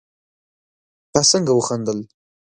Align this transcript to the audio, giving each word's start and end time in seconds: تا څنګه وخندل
تا 1.13 1.21
څنګه 1.31 1.51
وخندل 1.55 1.99